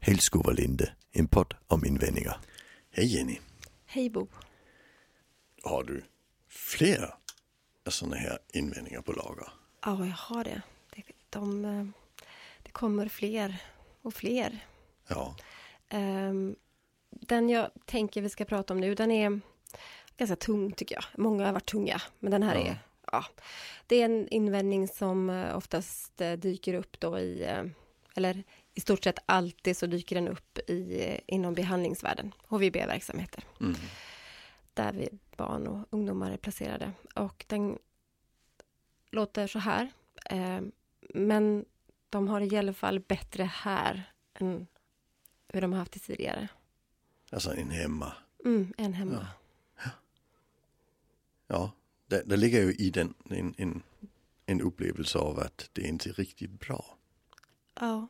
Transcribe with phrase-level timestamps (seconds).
[0.00, 2.40] Hällskov och Linde, en podd om invändningar.
[2.90, 3.38] Hej Jenny.
[3.86, 4.26] Hej Bo.
[5.62, 6.04] Har du
[6.48, 7.14] fler
[7.88, 9.48] sådana här invändningar på lager?
[9.84, 10.62] Ja, jag har det.
[10.96, 11.84] Det, de, eh,
[12.62, 13.62] det kommer fler
[14.02, 14.58] och fler.
[15.08, 15.36] Ja.
[17.10, 19.40] Den jag tänker vi ska prata om nu, den är
[20.16, 21.04] ganska tung tycker jag.
[21.16, 22.60] Många har varit tunga, men den här Ja.
[22.66, 22.78] är...
[23.12, 23.24] Ja,
[23.86, 27.46] det är en invändning som eh, oftast eh, dyker upp då i...
[28.18, 33.44] Eller i stort sett alltid så dyker den upp i, eh, inom behandlingsvärlden, HVB-verksamheter.
[33.60, 33.74] Mm.
[34.74, 36.92] där vi barn och ungdomar är placerade.
[37.14, 37.78] Och den
[39.10, 39.90] låter så här.
[40.30, 40.60] Eh,
[41.14, 41.64] men
[42.10, 44.66] de har i alla fall bättre här än
[45.48, 46.48] hur de har haft det tidigare.
[47.30, 48.12] Alltså en hemma.
[48.44, 49.26] Mm, än hemma.
[51.46, 51.72] Ja,
[52.06, 53.82] det, det ligger ju i den en, en,
[54.46, 56.84] en upplevelse av att det inte är riktigt bra.
[57.74, 58.08] Ja.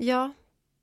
[0.00, 0.32] Ja,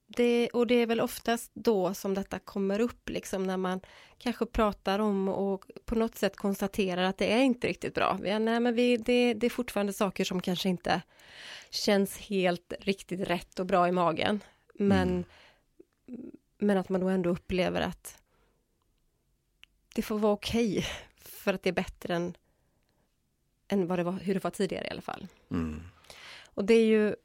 [0.07, 3.81] det, och det är väl oftast då som detta kommer upp, liksom när man
[4.17, 8.17] kanske pratar om och på något sätt konstaterar att det är inte riktigt bra.
[8.21, 11.01] Vi, nej, men vi, det, det är fortfarande saker som kanske inte
[11.69, 14.43] känns helt riktigt rätt och bra i magen.
[14.73, 15.25] Men,
[16.57, 18.17] men att man då ändå upplever att
[19.95, 20.85] det får vara okej,
[21.17, 22.37] för att det är bättre än,
[23.67, 25.27] än vad det var, hur det var tidigare i alla fall.
[25.51, 25.81] Mm.
[26.43, 27.15] Och det är ju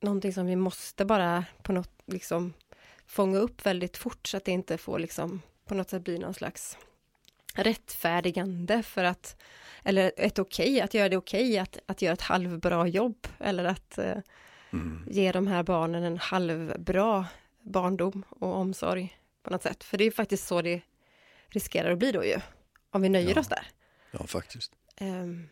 [0.00, 2.52] någonting som vi måste bara på något liksom
[3.06, 6.34] fånga upp väldigt fort så att det inte får liksom på något sätt bli någon
[6.34, 6.78] slags
[7.54, 9.42] rättfärdigande för att
[9.82, 13.98] eller ett okej, att göra det okej att, att göra ett halvbra jobb eller att
[13.98, 14.16] eh,
[14.72, 15.04] Mm.
[15.10, 17.26] ge de här barnen en halvbra
[17.60, 19.84] barndom och omsorg på något sätt.
[19.84, 20.80] För det är faktiskt så det
[21.48, 22.36] riskerar att bli då ju,
[22.90, 23.40] om vi nöjer Ja.
[23.40, 23.66] oss där.
[24.10, 24.72] Ja, faktiskt.
[24.96, 25.48] Ehm,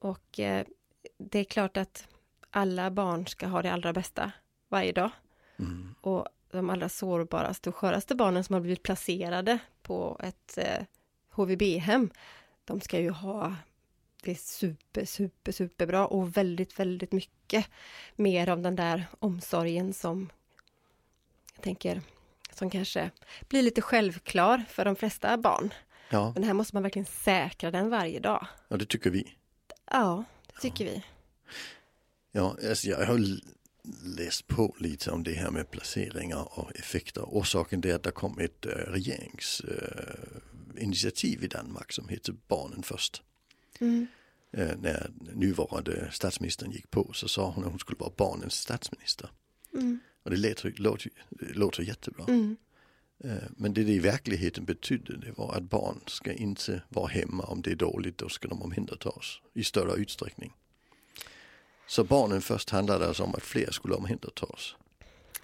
[0.00, 0.66] och eh,
[1.18, 2.08] det är klart att
[2.56, 4.32] alla barn ska ha det allra bästa
[4.68, 5.10] varje dag.
[5.58, 5.94] Mm.
[6.00, 10.84] Och de allra sårbaraste och sköraste barnen som har blivit placerade på ett eh,
[11.30, 12.10] HVB-hem,
[12.64, 13.54] de ska ju ha
[14.22, 17.66] det super, super, superbra och väldigt, väldigt mycket
[18.16, 20.30] mer av den där omsorgen som
[21.54, 22.02] jag tänker,
[22.52, 23.10] som kanske
[23.48, 25.74] blir lite självklar för de flesta barn.
[26.10, 28.46] Ja, Men här måste man verkligen säkra den varje dag.
[28.68, 29.36] och det tycker vi.
[29.90, 31.04] Ja, det tycker vi.
[32.36, 33.26] Ja, alltså jag har
[34.16, 37.22] läst på lite om det här med placeringar och effekter.
[37.22, 43.22] Orsaken är att det kom ett äh, regeringsinitiativ i Danmark som heter Barnen först.
[43.80, 44.06] Mm.
[44.52, 49.30] Eh, när nuvarande statsministern gick på så sa hon att hon skulle vara barnens statsminister.
[49.72, 49.98] Mm.
[50.22, 51.10] Och det låter, låter,
[51.54, 52.24] låter jättebra.
[52.28, 52.56] Mm.
[53.24, 57.44] Eh, Men det det i verkligheten betydde det var att barn ska inte vara hemma
[57.44, 60.52] om det är dåligt, då ska de omhändertas i större utsträckning.
[61.86, 64.76] Så barnen först handlade alltså om att fler skulle omhändertas.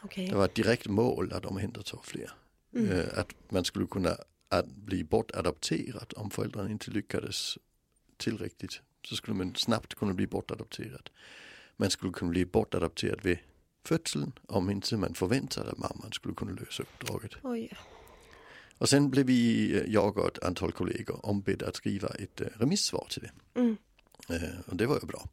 [0.03, 0.29] Okej.
[0.29, 2.31] Det var ett direkt mål att omhänderta fler.
[2.75, 2.91] Mm.
[2.93, 4.17] Eh, Att man skulle kunna
[4.49, 7.59] att bli bortadopterad om föräldrarna inte lyckades
[8.17, 8.81] tillräckligt.
[9.09, 11.11] Så skulle man snabbt kunna bli bortadopterad.
[11.77, 13.39] Man skulle kunna bli bortadopterad vid
[13.85, 17.33] födseln om inte man förväntade att mamman skulle kunna lösa uppdraget.
[17.43, 17.73] Oj.
[18.79, 22.47] Och sen blev vi, eh, jag och ett antal kollegor ombedda att skriva ett eh,
[22.55, 23.61] remissvar till det.
[23.61, 23.77] Mm.
[24.67, 25.29] Och det var ju bra.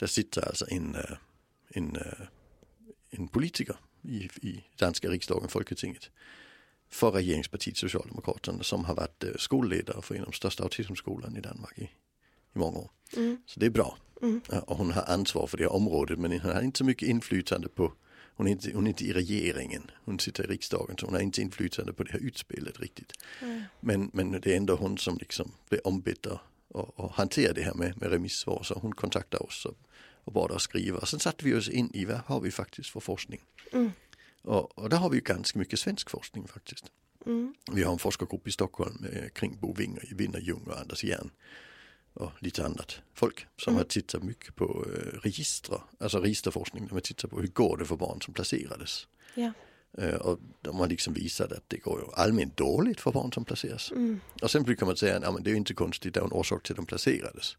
[0.00, 1.16] Där sitter alltså en, eh,
[1.68, 2.26] en, eh,
[3.10, 6.10] en politiker i, i danska riksdagen, Folketinget,
[6.88, 11.40] för regeringspartiet Socialdemokraterna som har varit eh, skolledare för en av de största autismskolan i
[11.40, 11.82] Danmark i,
[12.54, 12.90] i många år.
[13.16, 13.42] Mm.
[13.46, 13.98] Så det är bra.
[14.22, 14.40] Mm.
[14.66, 17.92] Och hon har ansvar för det området men hon har inte så mycket inflytande på
[18.34, 21.20] hon är, inte, hon är inte i regeringen, hon sitter i riksdagen så hon har
[21.20, 23.12] inte inflytande på det här utspelet riktigt.
[23.42, 23.62] Mm.
[23.80, 26.26] Men, men det är ändå hon som liksom blir ombedd
[26.96, 29.76] att hantera det här med, med remissvar så hon kontaktar oss och,
[30.24, 31.06] och bad oss skriva.
[31.06, 33.40] Sen satte vi oss in i vad har vi faktiskt för forskning.
[33.72, 33.92] Mm.
[34.42, 36.84] Och, och där har vi ju ganska mycket svensk forskning faktiskt.
[37.26, 37.54] Mm.
[37.72, 41.30] Vi har en forskargrupp i Stockholm eh, kring Bo Winger, Winner Ljung och Anders Järn
[42.14, 43.78] och lite annat folk som Mm.
[43.78, 47.84] har tittat mycket på eh, register, alltså registerforskning, de har tittat på hur går det
[47.84, 49.06] för barn som placerades.
[49.34, 49.52] Ja.
[49.98, 53.90] Eh, och de har liksom visat att det går allmänt dåligt för barn som placeras.
[53.90, 54.20] Mm.
[54.42, 56.62] Och sen brukar man säga att ja, det är inte konstigt, det är en orsak
[56.62, 57.56] till att de placerades.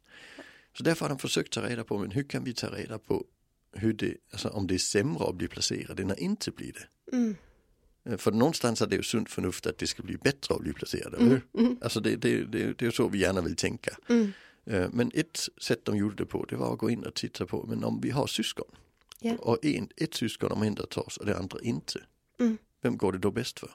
[0.77, 3.25] Så därför har de försökt ta reda på, men hur kan vi ta reda på
[3.73, 7.15] hur det, alltså om det är sämre att bli placerad än att inte bli det.
[7.17, 7.35] Mm.
[8.17, 11.13] För någonstans är det ju sunt förnuft att det ska bli bättre att bli placerad,
[11.13, 11.41] eller Mm.
[11.53, 11.77] hur?
[11.81, 13.97] Alltså det, det, det, det är så vi gärna vill tänka.
[14.09, 14.31] Mm.
[14.65, 17.45] Eh, Men ett sätt de gjorde det på det var att gå in och titta
[17.45, 18.67] på, men om vi har syskon
[19.19, 19.35] Ja.
[19.39, 21.99] och en, ett syskon omhändertas och det andra inte,
[22.39, 22.57] Mm.
[22.81, 23.69] vem går det då bäst för?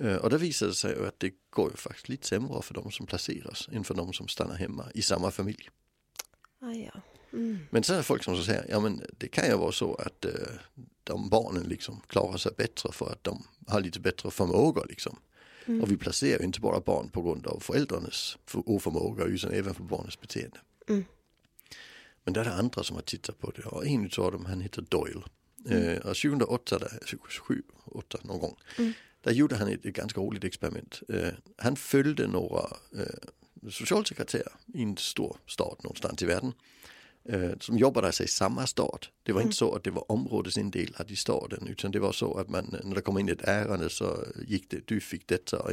[0.00, 3.06] Eh, Och det visade sig att det går ju faktiskt lite sämre för de som
[3.06, 5.68] placeras än för de som stannar hemma i samma familj.
[6.60, 7.00] Ah, ja.
[7.32, 7.58] Mm.
[7.70, 10.24] Men sen är det folk som säger, ja men det kan ju vara så att
[10.24, 10.32] eh,
[11.04, 15.16] de barnen liksom klarar sig bättre för att de har lite bättre förmåga liksom.
[15.66, 15.82] Mm.
[15.82, 19.74] Och vi placerar ju inte bara barn på grund av föräldrarnas för- oförmåga utan även
[19.74, 20.58] för barnens beteende.
[20.88, 21.04] Mm.
[22.24, 24.60] Men där är det andra som har tittat på det och en av dem han
[24.60, 25.22] heter Doyle.
[25.70, 28.92] Eh, och 2008, där, 2007, 8 någon gång, Mm.
[29.22, 31.00] Där gjorde han ett, ett ganska roligt experiment.
[31.08, 36.52] Eh, han följde några eh, socialsekreterare i en stor stad någonstans i världen
[37.24, 39.06] eh, som jobbade alltså i samma stad.
[39.22, 42.48] Det var inte så att det var områdesindelat i staden utan det var så att
[42.48, 45.72] man, när det kom in ett ärende så gick det, du fick detta och,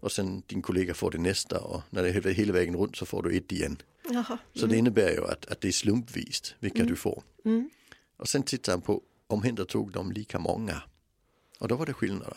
[0.00, 3.06] och sen din kollega får det nästa och när det är hela vägen runt så
[3.06, 3.82] får du ett igen.
[4.10, 4.38] Jaha.
[4.54, 7.22] Så det innebär ju att, att det är slumpvist vilka du får.
[7.44, 7.70] Mm.
[8.16, 10.82] Och sen tittar han på omhändertog de lika många.
[11.58, 12.36] Och då var det skillnader.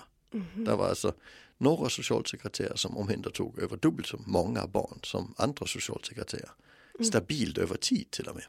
[0.56, 1.14] Det var alltså
[1.58, 6.52] några socialsekreterare som omhändertog över dubbelt så många barn som andra socialsekreterare.
[7.00, 8.46] Stabilt över tid till och med.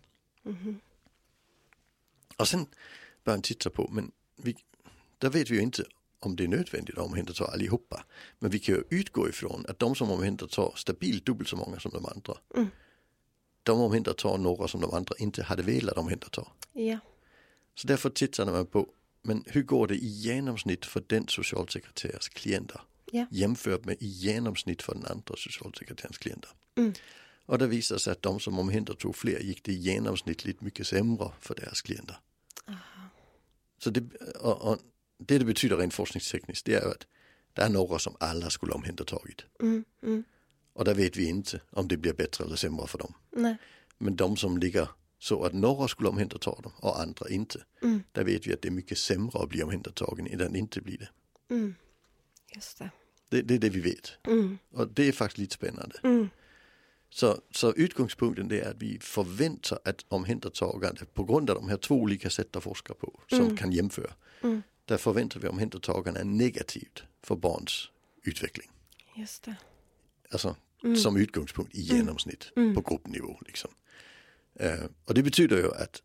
[2.37, 2.67] Och sen
[3.25, 4.57] började han titta på, men vi,
[5.19, 5.85] där vet vi ju inte
[6.21, 8.05] om det är nödvändigt att omhänderta allihopa.
[8.39, 11.91] Men vi kan ju utgå ifrån att de som omhändertar stabilt dubbelt så många som
[11.91, 12.35] de andra.
[12.55, 12.69] Mm.
[13.63, 16.47] De omhändertar några som de andra inte hade velat omhänderta.
[16.73, 16.99] Ja.
[17.75, 18.89] Så därför tittar man på,
[19.25, 22.81] men hur går det i genomsnitt för den socialsekreterares klienter?
[23.13, 23.27] Ja.
[23.31, 26.51] Jämfört med i genomsnitt för den andra socialsekreterarens klienter.
[26.77, 26.93] Mm.
[27.47, 31.55] Och det visar sig att de som omhändertog fler gick det genomsnittligt mycket sämre för
[31.55, 32.17] deras klienter.
[33.79, 34.05] Så det,
[34.41, 34.79] och, och
[35.19, 37.07] det det betyder rent forskningstekniskt det är att
[37.53, 39.45] det är några som alla skulle omhändertagit.
[39.61, 39.85] Mm.
[40.03, 40.25] Mm.
[40.73, 43.15] Och där vet vi inte om det blir bättre eller sämre för dem.
[43.31, 43.57] Nej.
[43.99, 44.89] Men de som ligger
[45.25, 47.65] så att några skulle omhänderta dem och andra inte.
[47.83, 48.03] Mm.
[48.13, 50.97] Där vet vi att det är mycket sämre att bli omhändertagen än att inte bli
[50.97, 51.09] det.
[51.55, 51.75] Mm.
[52.55, 52.91] Just det.
[53.29, 53.43] det.
[53.43, 54.13] Det är det vi vet.
[54.27, 54.59] Mm.
[54.73, 55.97] Och det är faktiskt lite spännande.
[56.03, 56.29] Mm.
[57.11, 61.95] Så, så utgångspunkten är att vi förväntar att omhändertagande på grund av de här två
[61.95, 63.57] olika sätt att forska på som Mm.
[63.57, 64.13] kan jämföra.
[64.43, 64.63] Mm.
[64.85, 67.89] Där förväntar vi omhändertagande är negativt för barns
[68.23, 68.71] utveckling.
[69.17, 69.57] Just det.
[70.31, 70.97] Alltså Mm.
[70.97, 73.39] som utgångspunkt i genomsnitt på gruppnivå.
[73.47, 73.71] Liksom.
[74.55, 76.03] Eh, och det betyder ju att,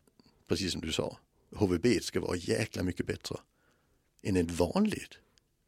[0.47, 1.17] precis som du sa,
[1.55, 3.35] HVB ska vara jäkla mycket bättre
[4.23, 5.17] än ett vanligt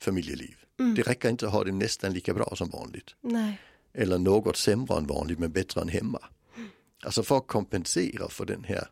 [0.02, 0.56] familjeliv.
[0.80, 0.96] Mm.
[0.96, 3.16] Det räcker inte att ha det nästan lika bra som vanligt.
[3.22, 3.62] Nej.
[3.94, 6.20] Eller något sämre än vanligt men bättre än hemma.
[7.04, 8.88] Alltså för att kompensera för den här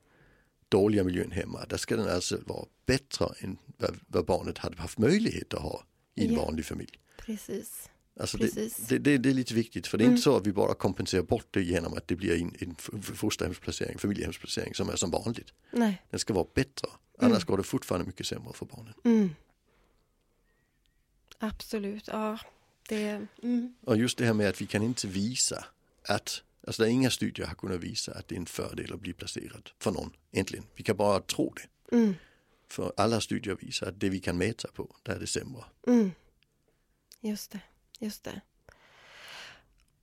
[0.70, 3.58] dåliga miljön hemma, där ska den alltså vara bättre än
[4.08, 5.84] vad barnet hade haft möjlighet att ha
[6.16, 6.46] i en Ja.
[6.46, 7.00] vanlig familj.
[7.18, 7.90] Precis.
[8.20, 10.14] Alltså det, det, det, är lite viktigt för det är Mm.
[10.14, 13.98] inte så att vi bara kompenserar bort det genom att det blir en, en fosterhemsplacering,
[13.98, 15.54] familjehemsplacering som är som vanligt.
[15.72, 16.02] Nej.
[16.10, 16.88] Den ska vara bättre,
[17.20, 18.94] annars går det fortfarande mycket sämre för barnen.
[19.04, 19.30] Mm.
[21.38, 22.08] Absolut.
[22.08, 22.40] Ja.
[22.90, 23.28] Det.
[23.44, 23.76] Mm.
[23.82, 25.66] Och just det här med att vi kan inte visa
[26.08, 29.00] att, alltså det är inga studier har kunnat visa att det är en fördel att
[29.00, 30.66] bli placerad för någon egentligen.
[30.76, 31.96] Vi kan bara tro det.
[31.96, 32.16] Mm.
[32.68, 35.64] För alla studier visar att det vi kan mäta på, där är det sämre.
[35.88, 36.12] Mm.
[37.22, 37.60] Just det.
[38.00, 38.42] Just det.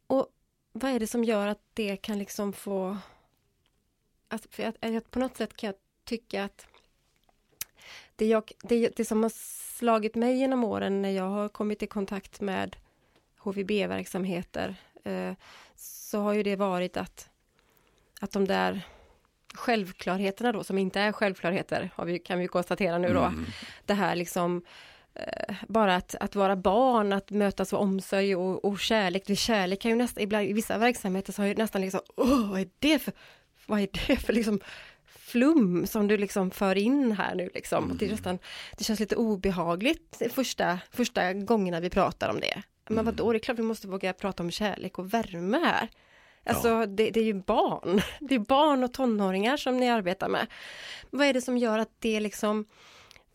[0.07, 0.29] Och
[0.73, 2.99] vad är det som gör att det kan liksom få...
[4.29, 6.67] Att, för att, att på något sätt kan jag tycka att
[8.17, 9.33] det, jag, det, det som har
[9.79, 12.77] slagit mig genom åren när jag har kommit i kontakt med
[13.39, 15.33] HVB-verksamheter eh,
[15.77, 17.31] så har ju det varit att,
[18.21, 18.83] att de där
[19.55, 23.47] självklarheterna då, som inte är självklarheter, vi, kan vi konstatera nu då, Mm.
[23.87, 24.63] det här liksom
[25.69, 29.23] bara att, att vara barn, att mötas av omsorg och, och kärlek.
[29.27, 32.51] Det kärlek kan ju nästan, ibland, i vissa verksamheter så har ju nästan liksom, åh,
[32.51, 33.13] vad är det för,
[33.67, 34.61] vad är det för liksom
[35.07, 37.97] flum som du liksom för in här nu liksom.
[37.99, 38.39] Det, är nästan,
[38.79, 42.63] det känns lite obehagligt första, första gångerna vi pratar om det.
[42.89, 45.89] Men vadå, det är klart vi måste våga prata om kärlek och värme här.
[46.45, 50.47] Alltså det, det är ju barn, det är barn och tonåringar som ni arbetar med.
[51.11, 52.65] Vad är det som gör att det liksom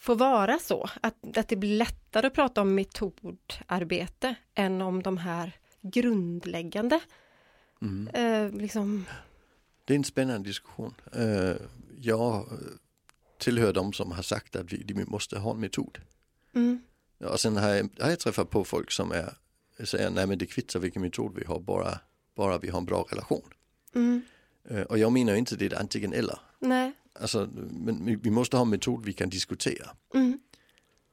[0.02, 0.90] får vara så?
[1.02, 7.00] Att, att det blir lättare att prata om metodarbete än om de här grundläggande
[7.82, 8.08] Mm.
[8.08, 9.06] eh, liksom,
[9.86, 10.94] Det är en spännande diskussion.
[11.14, 11.56] Eh,
[12.02, 12.46] jag
[13.40, 15.98] tillhör de som har sagt att vi, vi måste ha en metod.
[16.54, 16.82] mm,
[17.20, 19.34] Och sen har jag, har jag träffat på folk som är,
[19.86, 22.00] säger nej men det kvittar vilken metod vi har, bara,
[22.36, 23.50] bara vi har en bra relation.
[23.96, 24.22] mm,
[24.70, 26.40] Eh, och jag menar inte det är antingen eller.
[26.60, 29.90] nej, Alltså, men vi- måste ha en metod vi kan diskutera.
[30.14, 30.40] mm,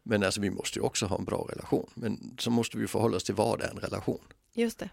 [0.03, 1.91] Men alltså vi måste ju också ha en bra relation.
[1.95, 4.21] Men så måste vi förhålla oss till vad är en relation.
[4.55, 4.91] just det.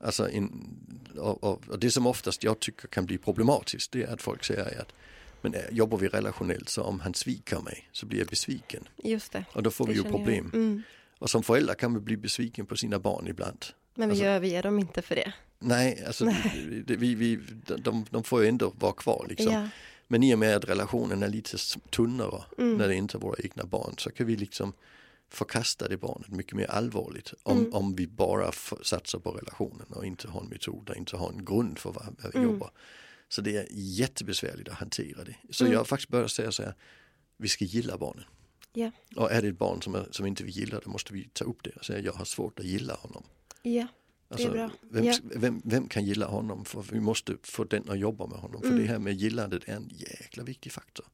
[0.00, 0.68] Alltså en,
[1.16, 4.44] och, och, och det som oftast jag tycker kan bli problematiskt det är att folk
[4.44, 4.92] säger att
[5.42, 8.88] men eh, jobbar vi relationellt så om han sviker mig så blir jag besviken.
[9.04, 9.44] Just det.
[9.52, 10.50] Och då får det vi ju problem.
[10.54, 10.82] Mm.
[11.18, 13.64] Och som förälder kan vi bli besviken på sina barn ibland.
[13.94, 15.32] Men vi Alltså- överger dem inte för det.
[15.58, 16.82] Nej, alltså Nej.
[16.86, 17.36] Vi, vi,
[17.78, 19.52] de, de får ju ändå vara kvar liksom.
[19.52, 19.68] Ja.
[20.08, 21.56] Men i och med att relationen är lite
[21.90, 22.76] tunnare Mm.
[22.76, 24.72] när det inte är våra egna barn så kan vi liksom
[25.30, 27.74] förkasta det barnet mycket mer allvarligt om, Mm.
[27.74, 31.44] om vi bara satsar på relationen och inte har en metod och inte har en
[31.44, 32.50] grund för vad, vi Mm.
[32.50, 32.70] jobbar.
[33.28, 35.36] Så det är jättebesvärligt att hantera det.
[35.50, 35.72] Så Mm.
[35.72, 36.74] jag har faktiskt börjat säga så här,
[37.36, 38.24] vi ska gilla barnen.
[38.72, 38.90] Ja.
[39.16, 41.44] Och är det ett barn som, är, som inte vi gillar, då måste vi ta
[41.44, 43.24] upp det och säga jag har svårt att gilla honom.
[43.62, 43.86] ja,
[44.30, 44.70] Alltså.
[44.80, 45.14] Vem, Ja.
[45.22, 46.64] vem, vem kan gilla honom?
[46.64, 48.60] För vi måste få den att jobba med honom.
[48.60, 48.80] För Mm.
[48.82, 51.06] det här med gillandet är en jäkla viktig faktor.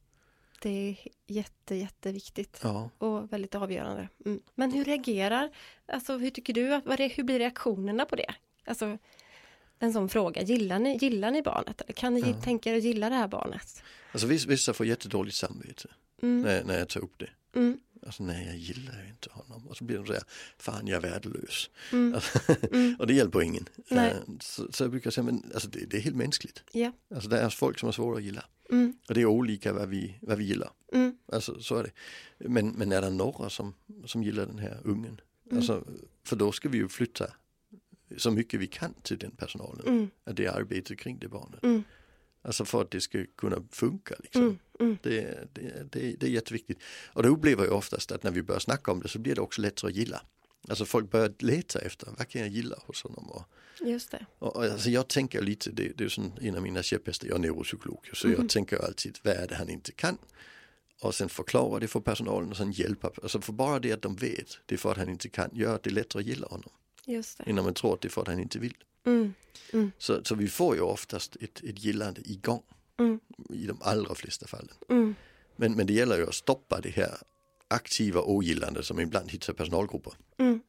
[0.61, 2.59] det är jätte, jätteviktigt.
[2.63, 2.89] Ja.
[2.97, 4.09] och väldigt avgörande.
[4.25, 4.39] Mm.
[4.55, 5.49] Men hur reagerar,
[5.85, 8.35] alltså hur tycker du, vad hur blir reaktionerna på det?
[8.65, 8.97] Alltså
[9.79, 11.81] en sån fråga, gillar ni, gillar ni barnet?
[11.81, 12.41] Eller kan ni Ja.
[12.41, 13.83] tänka er att gilla det här barnet?
[14.11, 15.89] Alltså vissa får jättedåligt samvete
[16.21, 16.41] Mm.
[16.41, 17.29] när, när jag tar upp det.
[17.59, 17.79] Mm.
[18.05, 19.67] Alltså nej jag gillar ju inte honom.
[19.67, 20.23] Och så blir de så här,
[20.57, 21.69] fan jag är värdelös.
[21.91, 22.13] Mm.
[22.15, 22.39] Alltså,
[22.71, 22.95] Mm.
[22.99, 23.69] och det hjälper ingen.
[23.91, 24.11] Nej.
[24.11, 26.63] Eh, Så, så jag brukar säga, men alltså det, det är helt mänskligt.
[26.71, 26.91] Ja.
[27.15, 28.45] Alltså det är folk som är svåra att gilla.
[28.69, 28.93] Mm.
[29.07, 30.69] Och det är olika vad vi, vad vi gillar.
[30.93, 31.17] Mm.
[31.31, 31.91] Alltså så är det.
[32.49, 33.73] Men, men är det några som,
[34.05, 35.21] som gillar den här ungen?
[35.45, 35.57] Mm.
[35.57, 35.83] Alltså,
[36.23, 37.27] för då ska vi ju flytta
[38.17, 39.87] så mycket vi kan till den personalen.
[39.87, 40.09] Mm.
[40.23, 41.85] Att det är arbetet kring det barnet.
[42.41, 44.59] Alltså för att det ska kunna funka liksom.
[44.79, 44.87] Mm.
[44.91, 44.97] Mm.
[45.03, 46.79] Det, det, det, det är jätteviktigt.
[47.13, 49.41] Och då upplever jag oftast att när vi börjar snacka om det så blir det
[49.41, 50.21] också lättare att gilla.
[50.69, 53.29] Alltså folk börjar leta efter, vad kan jag gilla hos honom?
[53.31, 53.43] Och,
[53.81, 54.25] Just det.
[54.39, 57.35] och, och alltså jag tänker lite, det, det är som en av mina käpphästar, jag
[57.35, 58.35] är neuropsykolog, så Mhm.
[58.39, 60.17] jag tänker alltid, vad är det han inte kan?
[61.01, 64.15] Och sen förklara det för personalen och sen hjälpa, alltså för bara det att de
[64.15, 66.47] vet, det är för att han inte kan, gör att det är lättare att gilla
[66.47, 66.69] honom.
[67.05, 67.49] Just det.
[67.49, 68.73] Innan man tror att det är för att han inte vill.
[69.05, 69.33] Mm.
[69.73, 69.91] Mm.
[69.97, 72.63] Så, så vi får ju oftast ett, ett gillande igång
[72.97, 73.19] Mm.
[73.49, 74.75] i de allra flesta fallen.
[74.89, 75.15] Mm.
[75.55, 77.17] Men, men det gäller ju att stoppa det här
[77.67, 80.13] aktiva ogillande som ibland hittar personalgrupper.
[80.37, 80.61] Mm.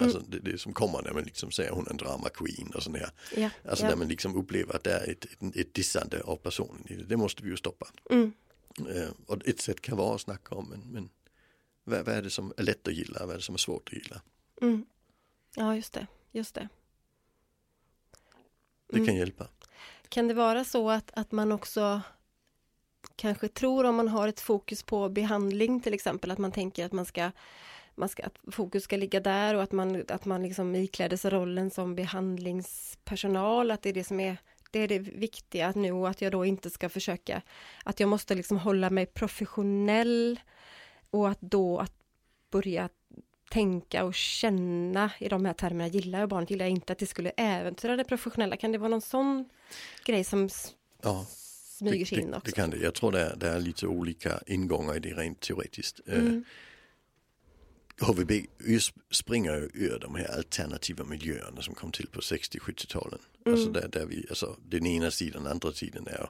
[0.00, 2.82] Alltså det, det som kommer när man liksom säger hon är en drama queen och
[2.82, 3.10] sån här.
[3.36, 3.50] Ja.
[3.68, 3.90] Alltså ja.
[3.90, 6.94] när man liksom upplever att det är ett, ett, ett dissande av personen det.
[6.94, 7.86] Det måste vi ju stoppa.
[8.10, 8.32] Mm.
[8.78, 11.10] Eh, och ett sätt kan vara att snacka om men, men
[11.84, 13.88] vad, vad är det som är lätt att gilla, vad är det som är svårt
[13.88, 14.22] att gilla?
[14.62, 14.86] Mm.
[15.56, 16.06] Ja, just det.
[16.32, 16.68] Just det.
[18.88, 19.06] Det Mm.
[19.06, 19.48] kan hjälpa.
[20.08, 22.00] Kan det vara så att, att man också
[23.16, 26.92] kanske tror om man har ett fokus på behandling till exempel, att man tänker att
[26.92, 27.30] man ska,
[27.94, 31.30] man ska att fokus ska ligga där och att man, att man liksom ikläder sig
[31.30, 34.36] rollen som behandlingspersonal, att det är det som är
[34.70, 37.42] det är det viktiga nu och att jag då inte ska försöka,
[37.84, 40.40] att jag måste liksom hålla mig professionell
[41.10, 41.92] och att då att
[42.50, 42.88] börja
[43.50, 47.06] tänka och känna i de här termerna, gillar jag barnet, gillar jag inte, att det
[47.06, 48.56] skulle äventyra det professionella.
[48.56, 49.48] Kan det vara någon sån
[50.04, 50.48] grej som
[51.02, 51.26] Ja,
[51.78, 52.46] smyger det, sig in det, också?
[52.46, 52.76] det kan det.
[52.76, 56.00] Jag tror det är, det är lite olika ingångar i det rent teoretiskt.
[56.06, 56.44] Eh, Mm.
[58.00, 58.30] HVB
[59.10, 63.18] springer ju ur de här alternativa miljöerna som kom till på 60-70-talen.
[63.46, 63.54] Mm.
[63.54, 66.28] Alltså där, där vi, alltså den ena sidan, den andra sidan är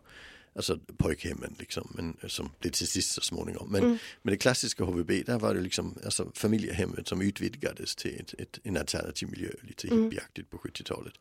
[0.58, 3.70] alltså pojkhemmen liksom, men som blev till sist så småningom.
[3.72, 3.98] Men, Mm.
[4.22, 8.58] men det klassiska HVB, där var det liksom alltså familjehemmet som utvidgades till ett, ett,
[8.62, 10.04] en alternativ miljö, lite Mm.
[10.04, 11.14] hippieaktigt på 70-talet.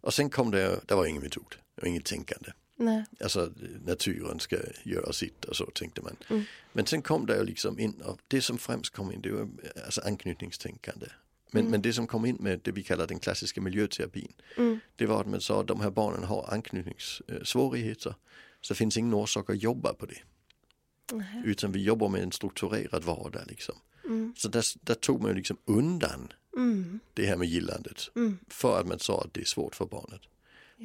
[0.00, 2.50] Och sen kom det, det var ingen metod, det var inget tänkande.
[2.76, 3.04] Nej.
[3.20, 3.52] Alltså
[3.86, 6.16] naturen ska göra sitt och så tänkte man.
[6.30, 6.44] Mm.
[6.72, 9.48] Men sen kom det liksom in och det som främst kom in det var
[9.84, 11.06] alltså anknytningstänkande.
[11.52, 11.70] Men, Mm.
[11.70, 14.32] men det som kom in med det vi kallar den klassiska miljöterapin.
[14.56, 14.80] Mm.
[14.96, 18.14] Det var att man sa att de här barnen har anknytningssvårigheter.
[18.60, 20.18] Så det finns ingen orsak att jobba på det.
[21.12, 21.42] Nej.
[21.44, 23.74] Utan vi jobbar med en strukturerad vardag liksom.
[24.04, 24.34] Mm.
[24.36, 27.00] Så där, där tog man liksom undan Mm.
[27.14, 28.10] det här med gillandet.
[28.16, 28.38] Mm.
[28.48, 30.20] För att man sa att det är svårt för barnet.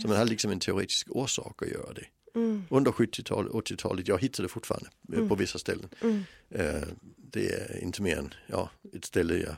[0.02, 2.06] Så man hade liksom en teoretisk orsak att göra det.
[2.36, 2.64] Mm.
[2.70, 5.30] Under 70-talet, 80-talet, jag hittar det fortfarande eh, Mm.
[5.30, 5.90] på vissa ställen.
[6.02, 6.24] Mm.
[7.36, 9.56] Det är inte mer än ja, ett ställe jag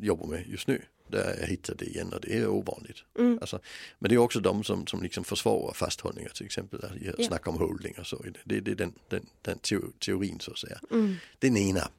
[0.00, 0.82] jobbar med just nu.
[1.08, 2.96] Där jag hittar det igen och det är ovanligt.
[3.18, 3.38] Mm.
[3.40, 3.60] Alltså,
[3.98, 6.80] men det är också de som, som liksom försvarar fasthållningar till exempel.
[6.80, 7.24] Där jag Ja.
[7.26, 8.24] snackar om holding och så.
[8.44, 10.80] Det, det är den, den, den teo- teorin så att säga.
[10.90, 11.14] Mm.
[11.38, 11.90] Den ena.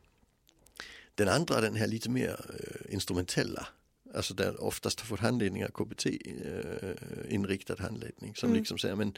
[1.15, 3.67] Den andra den här lite mer eh, instrumentella.
[4.15, 8.59] Alltså där oftast har fått handledningar, KBT eh, handledning som Mm.
[8.59, 9.13] liksom säger men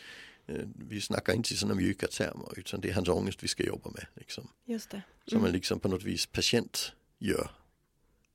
[0.76, 3.90] vi snackar inte i sådana mjuka termer utan det är hans ångest vi ska jobba
[3.90, 4.06] med.
[4.16, 4.48] Liksom.
[4.66, 5.02] Just det.
[5.28, 5.42] Som Mm.
[5.42, 7.52] man liksom på något vis patient gör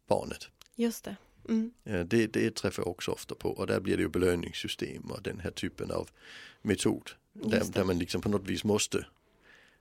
[0.09, 0.49] barnet.
[0.75, 1.17] Just det.
[1.49, 1.73] Mm.
[1.85, 5.23] Eh, Det, det träffar jag också ofta på och där blir det ju belöningssystem och
[5.23, 6.11] den här typen av
[6.63, 7.11] metod.
[7.33, 9.07] Där, där man liksom på något vis måste,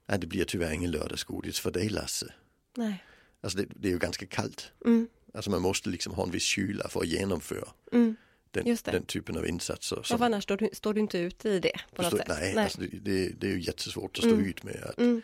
[0.05, 2.33] nej det blir tyvärr ingen lördagsgodis för dig Lasse.
[2.75, 3.03] Nej.
[3.41, 4.71] Alltså det, det är ju ganska kallt.
[4.85, 5.07] Mm.
[5.33, 8.15] Alltså man måste liksom ha en viss kyla för att genomföra Mm.
[8.63, 10.01] Den, den typen av insatser.
[10.03, 12.27] Som, annars står du, står du inte ut i det på något förstår- sätt.
[12.41, 14.45] nej, Alltså det, det, det är ju jättesvårt att stå Mm.
[14.45, 14.83] ut med.
[14.83, 15.21] Att, Mm.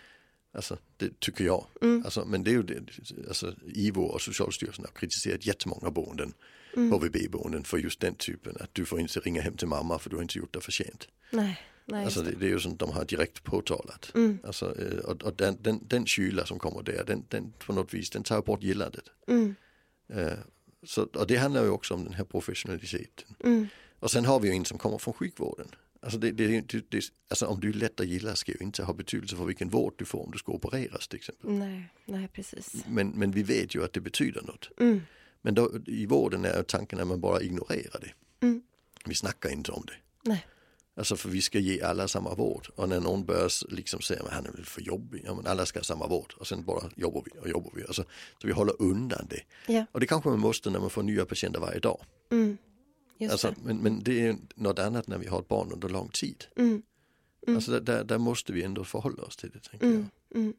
[0.56, 1.66] Alltså det tycker jag.
[1.82, 2.02] Mm.
[2.06, 2.80] Alltså, men det är ju det,
[3.28, 6.34] alltså IVO och Socialstyrelsen har kritiserat jättemånga boenden
[6.78, 6.92] Mm.
[6.92, 8.56] HVB-boenden för just den typen.
[8.60, 11.08] Att du får inte ringa hem till mamma för du har inte gjort det förtjänt.
[11.32, 12.06] Nej, nej.
[12.06, 14.12] Alltså det, det är ju sånt de har direkt påtalat.
[14.16, 14.40] Mm.
[14.44, 17.94] Alltså, eh, och och den, den, den kyla som kommer där, den, den på något
[17.94, 19.04] vis, den tar bort gillandet.
[19.28, 19.56] Mm.
[20.14, 20.34] Eh,
[20.86, 23.36] Så, och det handlar ju också om den här professionaliteten.
[23.44, 23.68] Mm.
[24.00, 25.68] Och sen har vi ju en som kommer från sjukvården.
[26.02, 28.94] Alltså, det, det, det, alltså om du är lätt att gilla ska ju inte ha
[28.94, 31.52] betydelse för vilken vård du får om du ska opereras till exempel.
[31.52, 32.86] Nej, nej precis.
[32.88, 34.70] Men, men vi vet ju att det betyder något.
[34.80, 35.02] Mm.
[35.42, 38.14] Men då, i vården är tanken att man bara ignorerar det.
[38.46, 38.62] Mm.
[39.06, 39.94] Vi snackar inte om det.
[40.30, 40.46] Nej.
[40.96, 42.68] Alltså för vi ska ge alla samma vård.
[42.76, 45.22] Och när någon börjar liksom säga att han är väl för jobbig.
[45.26, 46.34] Ja men alla ska ha samma vård.
[46.38, 47.84] Och sen bara jobbar vi och jobbar vi.
[47.84, 48.04] Alltså,
[48.42, 49.74] så vi håller undan det.
[49.74, 49.86] Ja.
[49.92, 52.02] Och det kanske man måste när man får nya patienter varje dag.
[52.32, 52.58] Mm.
[53.32, 53.56] Alltså, det.
[53.64, 56.46] men, men det är något annat när vi har ett barn under lång tid.
[56.56, 56.82] Mm.
[57.48, 57.56] Mm.
[57.56, 59.60] Alltså där, där, måste vi ändå förhålla oss till det.
[59.60, 60.10] Tänker Mm.
[60.36, 60.54] Mm.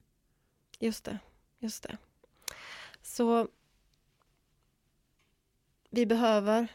[0.78, 1.18] Just det,
[1.58, 1.98] just det.
[3.02, 3.48] Så
[5.90, 6.68] vi behöver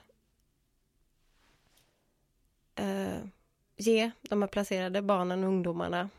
[2.76, 3.20] eh,
[3.80, 6.10] ge de här placerade barnen och ungdomarna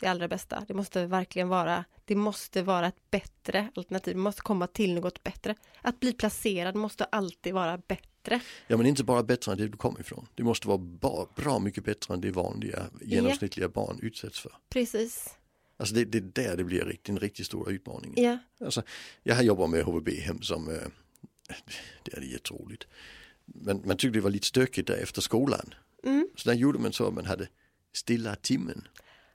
[0.00, 0.64] det allra bästa.
[0.68, 4.14] Det måste verkligen vara, det måste vara ett bättre alternativ.
[4.14, 5.54] Det måste komma till något bättre.
[5.82, 8.40] Att bli placerad måste alltid vara bättre.
[8.66, 10.26] Ja men inte bara bättre än det du kommer ifrån.
[10.34, 14.52] Det måste vara bra mycket bättre än det vanliga genomsnittliga barn utsätts för.
[14.68, 15.34] Precis.
[15.76, 18.24] Alltså det, det är där det blir den riktigt stora utmaningen.
[18.24, 18.38] Ja.
[18.64, 18.82] Alltså,
[19.22, 20.88] jag har jobbat med HVB-hem som, eh,
[22.02, 22.86] det är jätteroligt.
[23.44, 25.74] Men man tyckte det var lite stökigt där efter skolan.
[26.04, 26.28] Mm.
[26.36, 27.48] Så där gjorde man så att man hade
[27.92, 28.88] stilla timmen.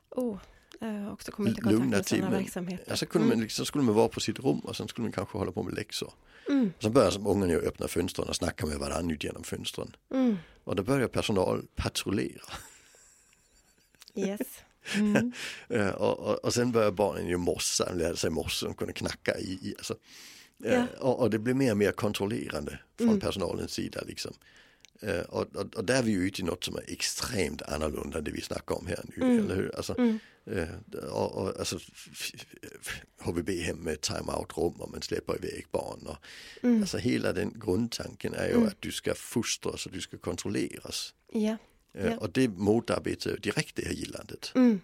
[0.09, 0.37] Oh,
[0.81, 2.31] har också kommit i Lugna med timmen.
[2.31, 2.91] verksamheter.
[2.91, 5.37] Alltså kunde man, liksom, skulle man vara på sitt rum och sen skulle man kanske
[5.37, 6.13] hålla på med läxor.
[6.49, 6.73] Mm.
[6.79, 9.95] Så som ungarna ju öppna fönstren och snacka med varandra ut genom fönstren.
[10.13, 10.37] Mm.
[10.63, 12.43] Och då börjar personal patrullera.
[14.15, 14.39] Yes.
[14.95, 15.31] Mm.
[15.69, 19.37] Eh, och, och, och sen börjar barnen ju mossa, lära sig morsa, de kunde knacka
[19.39, 19.51] i.
[19.51, 19.95] i alltså.
[20.63, 20.85] Eh, Ja.
[20.99, 23.19] och, och det blir mer och mer kontrollerande från Mm.
[23.19, 24.01] personalens sida.
[24.07, 24.33] Liksom.
[25.01, 28.17] Eh, och, och, och där är vi ju ute i något som är extremt annorlunda
[28.17, 29.23] än det vi snackar om här nu.
[29.25, 29.39] Mm.
[29.45, 29.75] Eller hur?
[29.75, 30.19] Alltså, Mm.
[30.45, 31.79] eh, och, och, alltså,
[33.21, 36.07] HVB-hem med time-out-rum och man släpper iväg barn.
[36.07, 36.17] Och,
[36.63, 36.81] Mm.
[36.81, 38.67] Alltså hela den grundtanken är ju Mm.
[38.67, 41.13] att du ska fostras och du ska kontrolleras.
[41.33, 41.57] Ja.
[41.93, 42.17] Eh, Ja.
[42.17, 44.51] Och det motarbetar direkt det här gillandet.
[44.55, 44.79] Mm.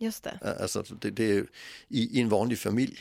[0.00, 0.56] Just det.
[0.60, 1.46] Alltså det, det är,
[1.88, 2.98] i, I en vanlig familj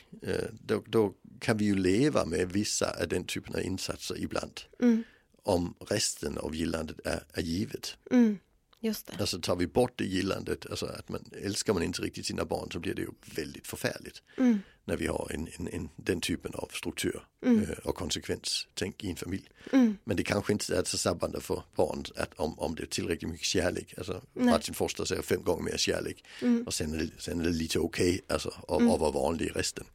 [0.66, 4.62] då, då kan vi ju leva med vissa av den typen av insatser ibland.
[4.80, 5.04] Mm.
[5.48, 7.98] Om resten av gillandet är, är givet.
[8.12, 8.38] Mm.
[8.80, 9.14] Just det.
[9.20, 12.72] Alltså tar vi bort det gillandet, alltså att man älskar man inte riktigt sina barn
[12.72, 14.22] så blir det ju väldigt förfärligt.
[14.38, 14.60] Mm.
[14.86, 17.64] När vi har en, en, en, den typen av struktur Mm.
[17.64, 19.50] eh, och konsekvenstänk i en familj.
[19.74, 19.98] Mm.
[20.04, 23.32] Men det kanske inte är så sabbande för barn att om, om det är tillräckligt
[23.32, 23.94] mycket kärlek.
[23.98, 24.46] Alltså, Nej.
[24.46, 26.64] Martin Foster säger fem gånger mer kärlek Mm.
[26.68, 28.92] och sen sen är det lite okej alltså, att Mm.
[28.94, 29.86] att vara vanlig i resten.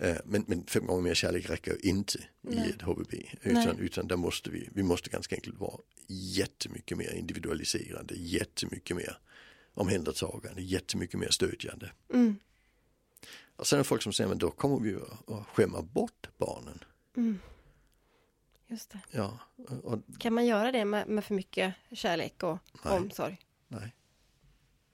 [0.00, 2.70] Eh, Men, men fem gånger mer kärlek räcker inte i Nej.
[2.70, 3.12] ett HVB.
[3.12, 3.28] Nej.
[3.42, 9.18] Utan, utan där måste vi, vi måste ganska enkelt vara jättemycket mer individualiserande, jättemycket mer
[9.74, 11.92] omhändertagande, jättemycket mer stödjande.
[12.14, 12.36] Mm.
[13.56, 16.84] Och sen är det folk som säger, men då kommer vi att skämma bort barnen.
[17.16, 17.38] Mm.
[18.66, 19.00] Just det.
[19.10, 19.38] Ja,
[19.82, 22.98] och Kan man göra det med, med för mycket kärlek och Nej.
[22.98, 23.38] omsorg?
[23.68, 23.94] nej.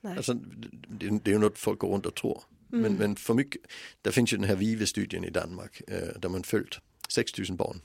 [0.00, 0.16] Nej.
[0.16, 2.42] Alltså, det, det är ju något folk går runt och tror.
[2.76, 2.98] Men, Mm.
[2.98, 3.60] men för mycket,
[4.02, 7.80] där finns ju den här Vive-studien i Danmark eh, där man följt 6000 barn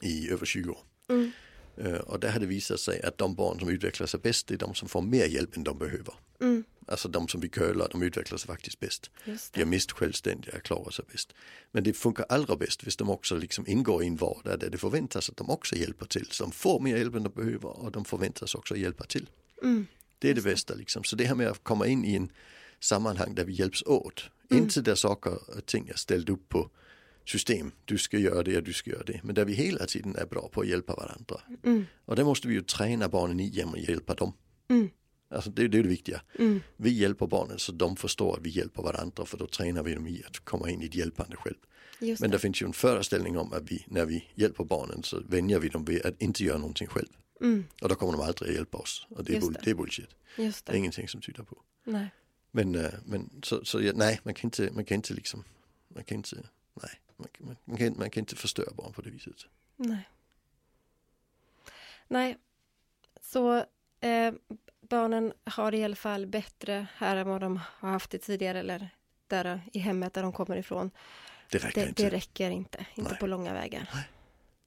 [0.00, 0.78] i över 20 år.
[1.08, 1.30] Mm.
[1.76, 4.56] Eh, och där har det visat sig att de barn som utvecklar sig bäst är
[4.56, 6.14] de som får mer hjälp än de behöver.
[6.40, 6.64] Mm.
[6.86, 9.10] Alltså de som vi curlar, de utvecklar sig faktiskt bäst.
[9.24, 9.64] De är det.
[9.64, 11.32] mest självständiga, klarar sig bäst.
[11.72, 14.78] Men det funkar allra bäst hvis de också liksom ingår i en vardag där det
[14.78, 16.26] förväntas att de också hjälper till.
[16.30, 19.30] Så de får mer hjälp än de behöver och de förväntas också hjälpa till.
[19.62, 19.86] Mm.
[20.18, 21.04] Det är det bästa liksom.
[21.04, 22.30] Så det här med att komma in i en
[22.82, 24.30] sammanhang där vi hjälps åt.
[24.50, 24.62] Mm.
[24.62, 26.70] Inte där saker och ting är ställt upp på
[27.24, 27.72] system.
[27.84, 29.20] Du ska göra det och du ska göra det.
[29.22, 31.40] Men där vi hela tiden är bra på att hjälpa varandra.
[31.64, 31.84] Mm.
[32.04, 34.32] Och det måste vi ju träna barnen i genom att hjälpa dem.
[34.68, 34.90] Mm.
[35.30, 36.22] Alltså det, det är det viktiga.
[36.38, 36.60] Mm.
[36.76, 40.06] Vi hjälper barnen så de förstår att vi hjälper varandra för då tränar vi dem
[40.06, 41.56] i att komma in i ett hjälpande själv.
[42.00, 42.36] Just Men det.
[42.36, 45.68] det finns ju en föreställning om att vi, när vi hjälper barnen så vänjer vi
[45.68, 47.08] dem vid att inte göra någonting själv.
[47.40, 47.64] Mm.
[47.82, 49.06] Och då kommer de aldrig att hjälpa oss.
[49.10, 49.60] Och det är, bull, det.
[49.64, 50.08] det är bullshit.
[50.38, 51.56] Just Det är ingenting som tyder på.
[51.84, 52.08] Nej.
[52.54, 55.44] Men, eh, men så, så ja, nej, man kan inte, man kan inte liksom,
[55.88, 56.36] man kan inte,
[56.74, 59.46] nej, man, man, man, kan, man kan inte förstöra barn på det viset.
[59.76, 60.08] Nej.
[62.08, 62.38] Nej.
[63.20, 63.64] Så
[64.00, 64.34] eh,
[64.80, 68.58] barnen har det i alla fall bättre här än vad de har haft det tidigare
[68.60, 68.90] eller
[69.26, 70.90] där i hemmet där de kommer ifrån.
[71.50, 72.02] Det räcker Det, inte.
[72.02, 73.18] det räcker inte, inte Nej.
[73.20, 74.06] på långa vägar.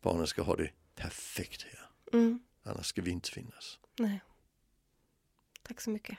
[0.02, 1.90] Barnen ska ha det perfekt här.
[2.14, 2.40] Mm.
[2.64, 3.80] Annars ska vi inte finnas.
[4.00, 4.22] Nej.
[5.64, 6.18] Tack så mycket.